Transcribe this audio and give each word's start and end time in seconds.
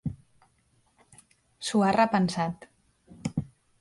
S'ho 1.67 1.83
ha 1.89 1.93
repensat. 1.99 2.67